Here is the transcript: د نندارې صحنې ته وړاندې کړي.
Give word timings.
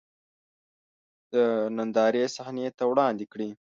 د 1.33 1.35
نندارې 1.77 2.23
صحنې 2.35 2.67
ته 2.77 2.83
وړاندې 2.91 3.25
کړي. 3.31 3.49